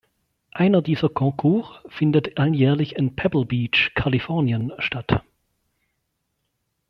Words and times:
Einer 0.53 0.81
dieser 0.81 1.09
Concours 1.09 1.67
findet 1.89 2.39
alljährlich 2.39 2.95
in 2.95 3.15
Pebble 3.15 3.45
Beach, 3.45 3.91
Kalifornien, 3.93 4.71
statt. 4.79 5.21